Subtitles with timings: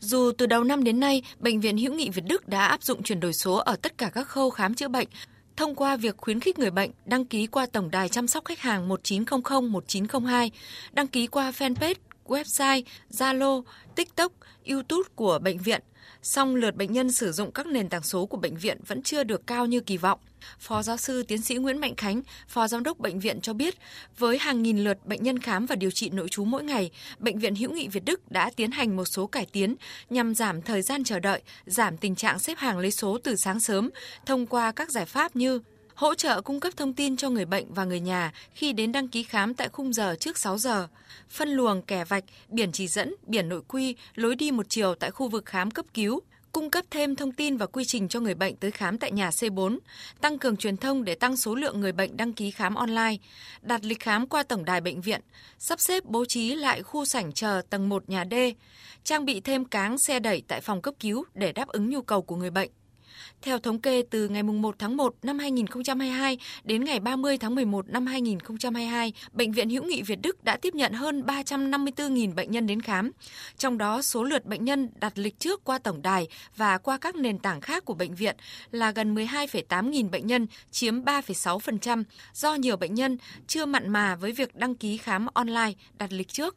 [0.00, 3.02] Dù từ đầu năm đến nay, Bệnh viện Hữu nghị Việt Đức đã áp dụng
[3.02, 5.08] chuyển đổi số ở tất cả các khâu khám chữa bệnh,
[5.56, 8.60] thông qua việc khuyến khích người bệnh đăng ký qua tổng đài chăm sóc khách
[8.60, 10.50] hàng 1900 1902,
[10.92, 11.94] đăng ký qua fanpage,
[12.30, 13.62] website, Zalo,
[13.96, 14.32] TikTok,
[14.66, 15.82] YouTube của bệnh viện,
[16.22, 19.24] song lượt bệnh nhân sử dụng các nền tảng số của bệnh viện vẫn chưa
[19.24, 20.18] được cao như kỳ vọng.
[20.58, 23.74] Phó giáo sư tiến sĩ Nguyễn Mạnh Khánh, Phó Giám đốc Bệnh viện cho biết,
[24.18, 27.38] với hàng nghìn lượt bệnh nhân khám và điều trị nội trú mỗi ngày, Bệnh
[27.38, 29.76] viện Hữu nghị Việt Đức đã tiến hành một số cải tiến
[30.10, 33.60] nhằm giảm thời gian chờ đợi, giảm tình trạng xếp hàng lấy số từ sáng
[33.60, 33.90] sớm
[34.26, 35.60] thông qua các giải pháp như
[36.00, 39.08] hỗ trợ cung cấp thông tin cho người bệnh và người nhà khi đến đăng
[39.08, 40.88] ký khám tại khung giờ trước 6 giờ,
[41.28, 45.10] phân luồng kẻ vạch, biển chỉ dẫn, biển nội quy, lối đi một chiều tại
[45.10, 46.20] khu vực khám cấp cứu,
[46.52, 49.30] cung cấp thêm thông tin và quy trình cho người bệnh tới khám tại nhà
[49.30, 49.78] C4,
[50.20, 53.16] tăng cường truyền thông để tăng số lượng người bệnh đăng ký khám online,
[53.62, 55.20] đặt lịch khám qua tổng đài bệnh viện,
[55.58, 58.34] sắp xếp bố trí lại khu sảnh chờ tầng 1 nhà D,
[59.04, 62.22] trang bị thêm cáng xe đẩy tại phòng cấp cứu để đáp ứng nhu cầu
[62.22, 62.70] của người bệnh.
[63.42, 67.88] Theo thống kê từ ngày 1 tháng 1 năm 2022 đến ngày 30 tháng 11
[67.88, 72.66] năm 2022, Bệnh viện Hữu nghị Việt Đức đã tiếp nhận hơn 354.000 bệnh nhân
[72.66, 73.10] đến khám.
[73.58, 77.16] Trong đó, số lượt bệnh nhân đặt lịch trước qua tổng đài và qua các
[77.16, 78.36] nền tảng khác của bệnh viện
[78.70, 84.16] là gần 12,8 nghìn bệnh nhân, chiếm 3,6%, do nhiều bệnh nhân chưa mặn mà
[84.16, 86.56] với việc đăng ký khám online, đặt lịch trước.